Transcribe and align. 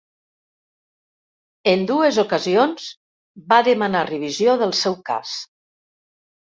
En 1.75 1.83
dues 1.93 2.19
ocasions, 2.25 2.89
va 3.55 3.63
demanar 3.71 4.05
revisió 4.13 4.61
del 4.65 4.79
seu 4.85 5.01
cas. 5.13 5.41